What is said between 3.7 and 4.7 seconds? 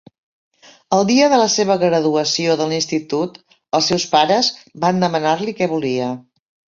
els seus pares